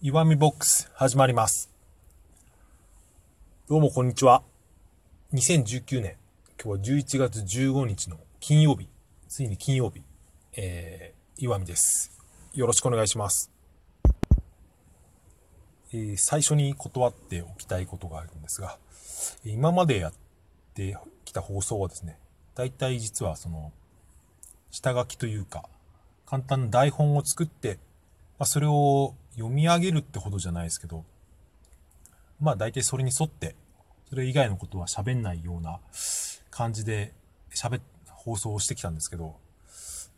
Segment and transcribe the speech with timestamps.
[0.00, 1.70] 岩見ボックス始まります。
[3.68, 4.42] どうもこんにちは。
[5.34, 6.16] 2019年、
[6.58, 8.88] 今日は11月15日の金曜日、
[9.28, 10.02] ついに金曜日、
[10.56, 12.12] えー、岩見です。
[12.54, 13.57] よろしくお願いします。
[15.92, 18.78] え、最初に断っておきたいことがあるんですが、
[19.44, 20.12] 今までやっ
[20.74, 22.18] てきた放送はですね、
[22.54, 23.72] 大体実はその、
[24.70, 25.64] 下書きというか、
[26.26, 27.78] 簡単な台本を作って、
[28.38, 31.04] まあ、それを読み上げるってほどじゃないですけど、
[32.40, 33.54] まあ大体それに沿って、
[34.08, 35.80] それ以外のことは喋んないような
[36.50, 37.12] 感じで
[37.54, 39.36] 喋、放送をしてきたんですけど、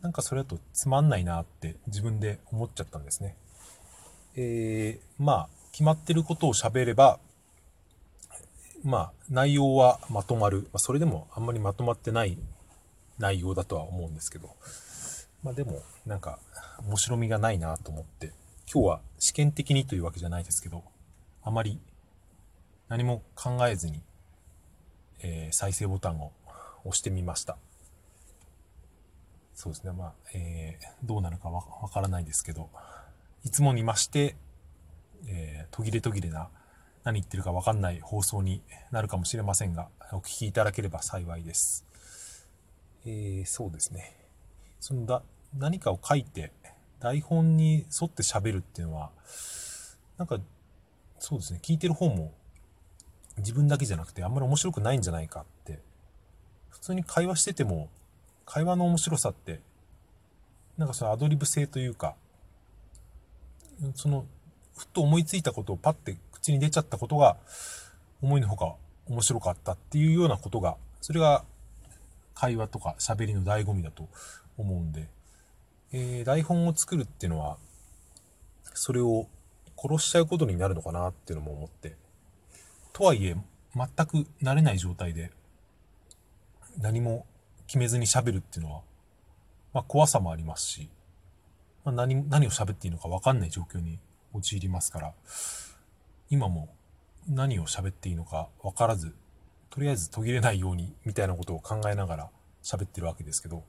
[0.00, 3.36] なんかそれだとつまんないなって自分で思っちゃったんですね。
[4.36, 7.18] えー、まあ、決まってることを喋れば、
[8.84, 10.62] まあ、内容はまとまる。
[10.64, 12.38] まあ、それでもあんまりまとまってない
[13.18, 14.50] 内容だとは思うんですけど、
[15.42, 16.38] まあでも、なんか、
[16.84, 18.32] 面白みがないなと思って、
[18.72, 20.84] 今日は試験的にというわけじゃないですけど、
[21.42, 21.80] あまり
[22.88, 24.02] 何も考えずに、
[25.20, 26.32] えー、再生ボタンを
[26.84, 27.56] 押してみました。
[29.54, 32.68] そうですね、まあ、えー、どうなるかわからないですけど、
[33.44, 34.36] いつもに増して、
[35.26, 36.48] えー、途切れ途切れな、
[37.04, 41.86] 何言ってるかわかんない放送になるかもしれませんが、お聞きいただければ幸いです。
[43.04, 44.16] えー、そうですね。
[44.80, 45.22] そのだ、
[45.56, 46.52] 何かを書いて、
[47.00, 49.10] 台本に沿って喋るっていうのは、
[50.16, 50.38] なんか、
[51.18, 52.32] そうですね、聞いてる方も
[53.38, 55.80] 自分だけじゃなくてあんまり面白くないんじゃないかって、
[56.68, 57.88] 普通に会話してても、
[58.44, 59.60] 会話の面白さって、
[60.76, 62.14] なんかそのアドリブ性というか、
[63.94, 64.26] その、
[64.78, 67.36] ふっと思いついたことをパッて口に出ちゃったことが、
[68.22, 68.74] 思いのほか
[69.06, 71.44] 面白かったっていうようなことが、それが
[72.34, 74.08] 会話とか喋りの醍醐味だと
[74.56, 75.08] 思うんで、
[75.92, 77.56] えー、台本を作るっていうのは、
[78.74, 79.26] それを
[79.76, 81.96] 殺しちゃうことになるのかなっていうのも思って。
[82.92, 83.36] とはいえ、
[83.74, 85.32] 全く慣れない状態で、
[86.78, 87.26] 何も
[87.66, 88.82] 決めずに喋るっていうのは、
[89.72, 90.88] まあ、怖さもありますし、
[91.84, 93.98] まあ、何、何を喋っていいのか分かんない状況に
[94.32, 95.12] 陥りますから、
[96.30, 96.68] 今も
[97.28, 99.14] 何を喋っていいのか分からず、
[99.70, 102.30] とりあえず途切れないようにみたいなことを考えながら
[102.62, 103.64] 喋ってるわけですけど、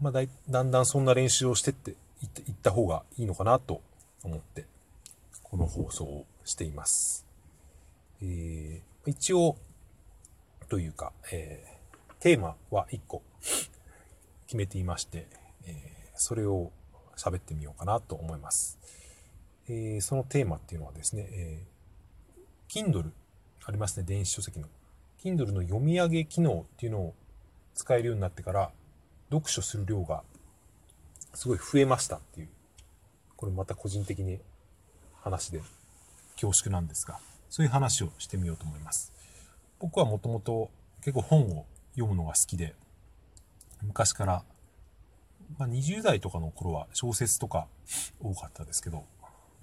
[0.00, 3.82] まあだい、だんだんそんな練習をしてっていった方がいいのかなと
[4.22, 4.66] 思って、
[5.42, 7.26] この放送をしています。
[8.22, 9.56] えー、一応、
[10.68, 13.22] というか、えー、テーマは1個
[14.46, 15.26] 決めていまして、
[15.64, 16.72] えー、それを
[17.16, 18.78] 喋ってみようかなと思います。
[19.68, 23.10] えー、そのテーマっていうのはですね、えー、Kindle
[23.64, 24.68] ありますね、電子書籍の。
[25.22, 27.14] Kindle の読み上げ機能っていうのを
[27.74, 28.70] 使えるようになってから、
[29.30, 30.22] 読書する量が
[31.34, 32.48] すごい増えましたっていう、
[33.36, 34.38] これまた個人的に
[35.20, 35.60] 話で
[36.34, 37.18] 恐縮なんですが、
[37.50, 39.12] そういう話をしてみようと思います。
[39.80, 42.74] 僕はもともと結構本を読むのが好きで、
[43.82, 44.44] 昔から、
[45.58, 47.66] まあ、20代とかの頃は小説とか
[48.20, 49.04] 多かったですけど、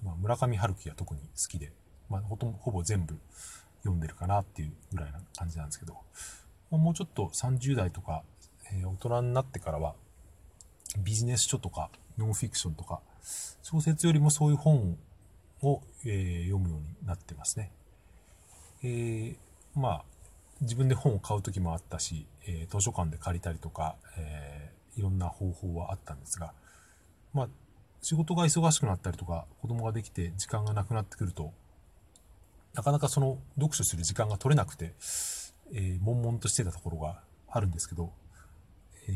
[0.02, 1.72] まあ、村上春樹が特に好きで、
[2.08, 3.18] まあ、ほとほぼ全部
[3.82, 5.96] 読んでるかなっていうぐらいな感じなんですけど、
[6.70, 8.22] ま、もうちょっと30代とか
[8.72, 9.94] えー、大人になってからは、
[10.98, 13.00] ビジネス書とか、ノンフィクションとか、
[13.62, 14.96] 小説よりもそういう本
[15.62, 17.72] を、えー、読むようになってますね。
[18.82, 19.36] えー、
[19.74, 20.04] まあ、
[20.60, 26.52] 自分で本を買う時もあったし、え図書館で借りたりとか、えいろんな方法はあったんですが、
[27.32, 27.48] まあ、
[28.04, 31.54] 仕事が忙しくなったりとか、子供ができて時間がなくなってくると、
[32.74, 34.92] なかなかその読書する時間が取れなくて、
[35.72, 38.12] えー、悶々としてたところがあるんですけど、
[39.08, 39.14] えー、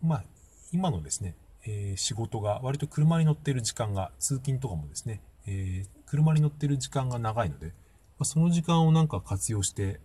[0.00, 0.24] まあ、
[0.72, 1.34] 今のですね、
[1.66, 7.72] えー、仕事が割と車に乗っている時間が、通勤とかもですね、えー、車に乗っている時間が長いので、
[8.20, 9.98] ま、その時間をなんか活用して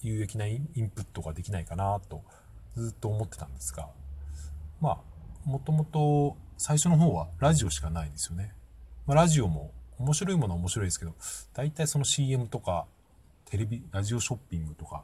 [0.00, 2.24] 有益なインプットができないかなと
[2.74, 3.88] ずっと思ってたんですが、
[4.80, 8.54] まあ、もともと最初の方はラジオしかないんですよね。
[9.04, 11.14] まあ、ラジオも面白いものは面白いですけど、
[11.54, 12.86] 大体その CM とか、
[13.46, 15.02] テレビ、ラジオショッピングとか、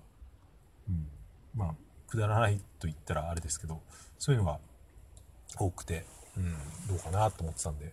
[0.88, 1.08] うん、
[1.56, 1.74] まあ、
[2.08, 3.80] くだらないと言ったらあれですけど、
[4.18, 4.60] そういうのが
[5.58, 6.04] 多くて、
[6.36, 6.52] うん、
[6.88, 7.92] どうかなと思ってたんで、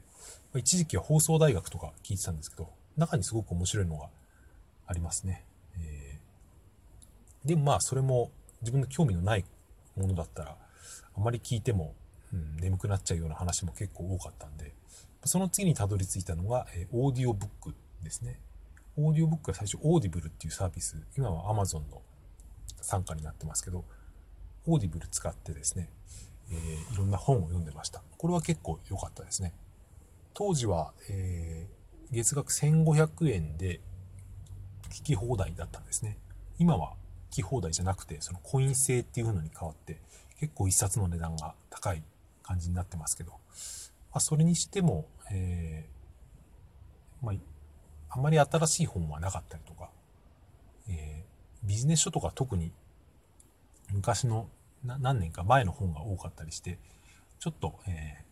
[0.53, 4.09] ま一時期は放送大学とか聞いてたんですけど、中にすごく面白いのが
[4.85, 5.43] ありますね。
[5.79, 8.29] えー、でもまあ、それも
[8.61, 9.45] 自分の興味のない
[9.97, 10.55] ものだったら、
[11.15, 11.95] あまり聞いても、
[12.33, 14.73] うん、眠くなっちゃうような話も結構多かったんで、
[15.25, 17.73] その次にたどり着いたのが、え、オーディオブック
[18.03, 18.39] ですね。
[18.97, 22.01] オーディオブックは最初オーディブルっていうサービス、今は Amazon の
[22.81, 23.83] 傘下になってますけど、
[24.67, 25.89] オーディブル使ってですね、
[26.51, 28.01] えー、いろんな本を読んでました。
[28.17, 29.53] これは結構良かったですね。
[30.33, 33.79] 当時は、えー、月額1500円で
[34.89, 36.17] 聞き放題だったんですね。
[36.59, 36.93] 今は
[37.31, 39.99] 聞き放題じゃなくて、そのコイン制っていうのに変わって、
[40.39, 42.03] 結構一冊の値段が高い
[42.45, 43.37] 感じになってますけど、ま
[44.13, 47.35] あ、それにしても、えー、まあ、
[48.09, 49.89] あまり新しい本はなかったりとか、
[50.87, 52.71] えー、ビジネス書とか特に
[53.91, 54.47] 昔の
[54.83, 56.77] 何年か前の本が多かったりして、
[57.39, 58.23] ちょっと、え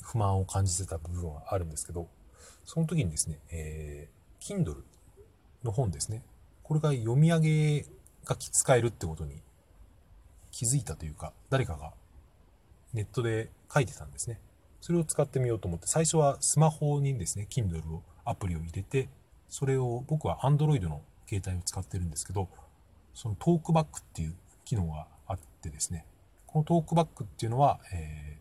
[0.00, 2.08] ー、不満を感じてた部分はあるんですけど、
[2.64, 4.82] その時にですね、えー、Kindle
[5.62, 6.22] の本ですね、
[6.64, 7.86] これが読み上げ
[8.24, 9.40] が使えるってことに
[10.50, 11.92] 気づいたというか、誰かが
[12.92, 14.38] ネットで書いてたんですね。
[14.80, 19.08] それを使ってみようと思って、最初はスマホにですね、Kindle を、アプリを入れて、
[19.48, 22.48] それを僕は Android の携帯を使ってるんですけど、
[23.14, 24.34] そのトークバックっていう
[24.64, 26.06] 機能があってですね、
[26.46, 28.38] このトークバックっていうのは、え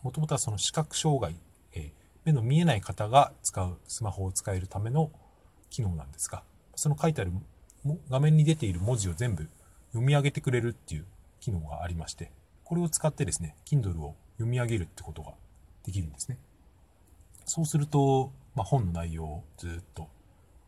[0.00, 1.36] ー、もともとはその視覚障害、
[1.74, 1.90] えー、
[2.24, 5.10] 目の見えない方が使うスマホを使えるための
[5.70, 6.42] 機能なんですが、
[6.74, 7.32] その書いてある
[8.10, 9.48] 画面に出ている文字を全部
[9.88, 11.06] 読み上げてくれるっていう
[11.40, 12.30] 機能がありまして、
[12.72, 15.34] これを使ってですね、Kindle を読み上げるってことが
[15.84, 16.38] できるんですね。
[17.44, 20.08] そうすると、まあ、本の内容をずっと、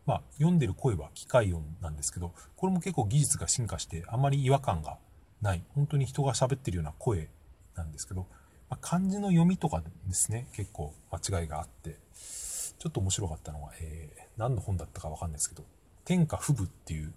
[0.05, 4.99] まあ、読んでる声は機械音なんですけど、これも結構技術が進化して、あまり違和感が
[5.41, 7.31] ない、本当に人が喋ってるような声
[7.75, 8.27] なんですけど、
[8.69, 15.65] まあ、漢字の読みとかですね、結構間違いがあって、ちょっと面白かったのは、えー、何の本だったかわかんないですけど、
[16.05, 17.15] 天下不武っていう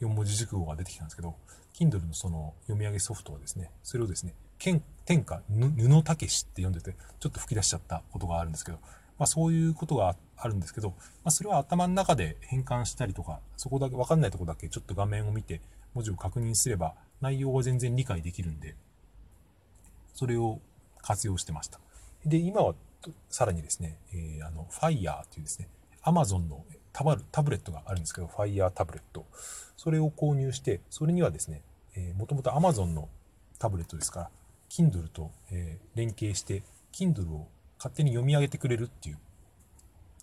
[0.00, 1.34] 4文字熟語が出てきたんですけど、
[1.74, 4.80] Kindle のその読み上げソフトはですね、それをですね、天
[5.24, 8.78] 下布たけしって読んでて、ちょっと吹き出しちゃったことがあるんですけど、
[9.18, 10.94] まあそういうことがあるんですけど、ま
[11.26, 15.60] あそれは頭の中で変換したりとか、そこだけわかんないとこだけちょっと画面を見て
[15.94, 18.74] 文字を確認すれば内容は全然理解できるんで、
[20.14, 20.60] それを
[21.02, 21.80] 活用してました。
[22.24, 22.74] で、今は
[23.30, 25.68] さらにですね、えー、あの、Fire っていうですね、
[26.02, 26.64] Amazon の
[26.98, 29.24] タブタブレットがあるんですけど、Fire タブレット。
[29.76, 31.62] それを購入して、それにはですね、
[31.94, 33.08] えー、もともと Amazon の
[33.60, 34.30] タブレットですから、
[34.68, 37.46] Kindle と、えー、連携して、Kindle を
[37.78, 39.18] 勝手に読み上げてくれるっていう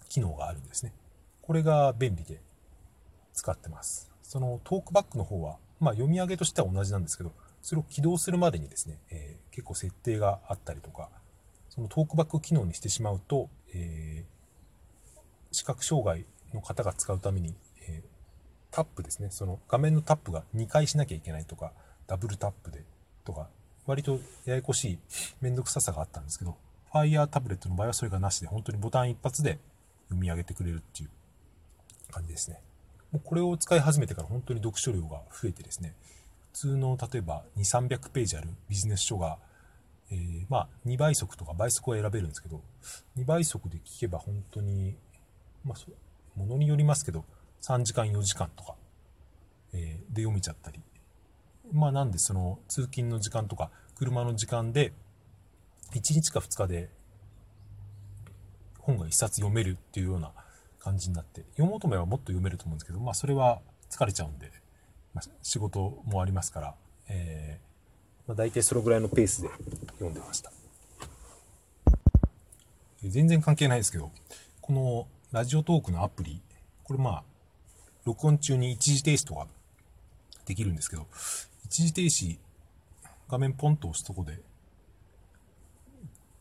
[0.09, 0.91] 機能があるんですね。
[1.41, 2.41] これが便利で
[3.33, 4.11] 使ってます。
[4.21, 7.31] そのトークバックの方は、まあ、読み上げとしては同じなんですけど、
[7.61, 11.07] それを起動するまでにですね、えー、結構設定があったりとか、
[11.69, 17.53] そのトークバック機能にしてしまうと、えー、視覚障害の方が使うために、
[17.87, 18.03] えー、
[18.71, 21.71] タップですね、その画面のタップが2回しなきゃいけないとか、
[22.07, 22.83] ダブルタップで
[23.23, 23.47] とか、
[23.85, 24.99] 割とややこしい
[25.41, 26.55] めんどくささがあったんですけど、
[26.91, 29.59] Fire タブレットの場合はそれがなしで、本当にボタン一発で
[30.09, 31.09] 読み上げてくれるっていう
[32.11, 32.61] 感じですね。
[33.11, 35.93] もうこれを使い始めてから本当に読書量が増えてですね、
[36.53, 39.37] 普通の例えば2、300ページあるビジネス書が、
[40.11, 42.61] えー、まあ2倍速とか倍速は選べるんですけど、
[43.17, 44.95] 2倍速で聞けば本当に、
[45.63, 45.77] まあ、
[46.35, 47.25] ものによりますけど、
[47.61, 48.75] 3時間4時間とか、
[49.73, 50.81] えー、で読めちゃったり。
[51.71, 54.93] まあなんでその通勤の時間とか車の時間で
[55.93, 56.89] 1日か2日で
[58.79, 60.31] 本が1冊読めるっていうような
[60.79, 64.51] 感じになって読もうと思えばもっと読めると思うんですけどまあそれは疲れちゃうんで、
[65.13, 66.75] まあ、仕事もありますから、
[67.09, 69.49] えーまあ、大体そのぐらいのペースで
[69.93, 70.51] 読んでました
[73.03, 74.11] 全然関係ないですけど
[74.61, 76.41] このラジオトークのアプリ、
[76.85, 77.23] これまあ、
[78.05, 79.47] 録音中に一時停止とか
[80.45, 81.07] できるんですけど、
[81.65, 82.37] 一時停止、
[83.27, 84.39] 画面ポンと押すとこで、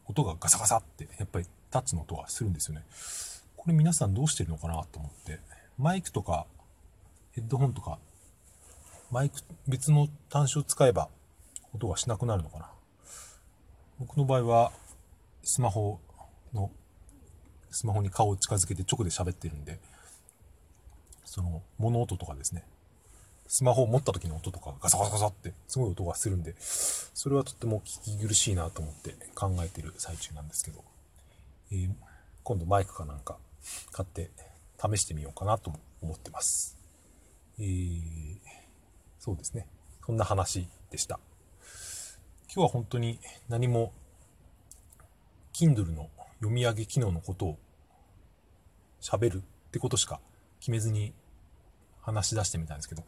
[0.07, 2.85] 音がガサガサって、やっぱりタッチの音がするんですよね。
[3.57, 5.41] これ皆さんどうしてるのかなと思って、
[5.77, 6.47] マイクとか
[7.33, 7.99] ヘッドホンとか、
[9.11, 11.09] マイク、別の端子を使えば
[11.75, 12.71] 音がしなくなるのかな。
[13.99, 14.71] 僕の場合は、
[15.43, 15.99] スマホ
[17.75, 19.81] スマホに顔を近づけて直で喋ってるんで、
[21.25, 22.65] その物音とかですね、
[23.49, 30.85] スマホを持った時の音とかガサガサガサってすごい音がするんで、それはとっても聞き苦しいなと思って考えてる最中なんですけど、
[31.73, 31.91] えー、
[32.45, 33.39] 今度マイクかなんか
[33.91, 34.31] 買って
[34.81, 36.79] 試してみようかなと思ってます。
[37.59, 38.37] えー、
[39.19, 39.67] そうですね。
[40.07, 41.19] そんな話でした。
[42.55, 43.93] 今日は本当に何も
[45.53, 47.59] Kindle の読み上げ機能のことを
[49.05, 50.19] 喋るってことしか
[50.61, 51.13] 決めずに
[52.01, 53.05] 話し出してみたんですけど、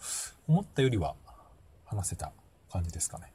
[0.47, 1.15] 思ったよりは
[1.87, 2.33] 話せた
[2.71, 3.33] 感じですかね。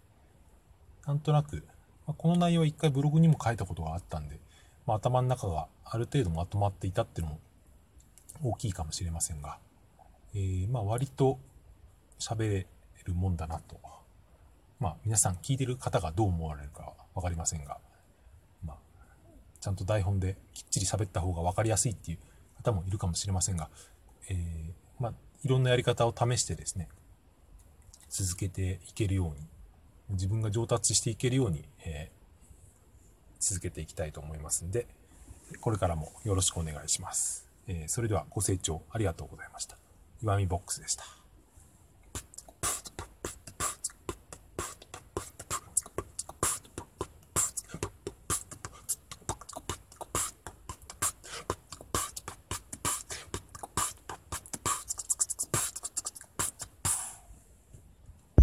[1.07, 1.65] なんとなく、
[2.05, 4.39] ま、この内容は一回ブログにも書いたことがあったんで、
[4.85, 7.39] まあ、頭の中がある程度まとまっていたっていうのも
[8.43, 9.57] 大きいかもしれませんが、
[10.35, 11.39] えー、まあ割と
[12.19, 12.67] 喋れ
[13.05, 13.79] るもんだなと。
[14.79, 17.79] まあ皆さん聞いてる方がどう思われるか分かりませんが、
[18.63, 18.77] まあ、
[19.59, 22.19] ちゃんと台本できっちり喋った方が分かりやすいっていう
[22.61, 23.69] 方もいるかもしれませんが、
[24.29, 25.13] えー、まあ
[25.43, 26.87] いろんなやり方を試してですね、
[28.09, 29.47] 続けていけるように、
[30.09, 34.87] 自分が上達していけるように、えー、続けていきたいと思いますんで、
[35.59, 37.47] これからもよろしくお願いします。
[37.67, 39.77] えー、それではご清聴ありがとうございました。
[40.21, 41.20] 岩見ボックスでした。